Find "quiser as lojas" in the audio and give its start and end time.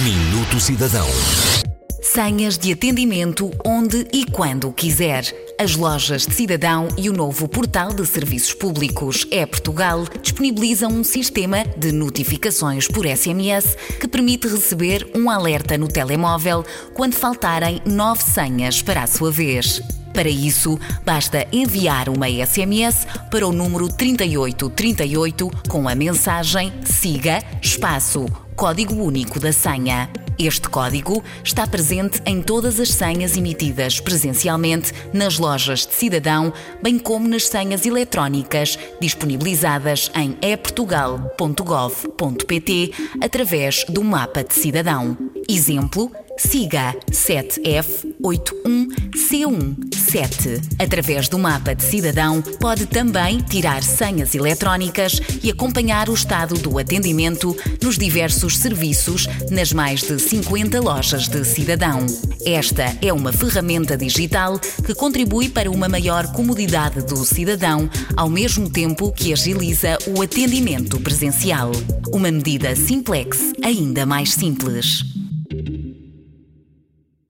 4.72-6.26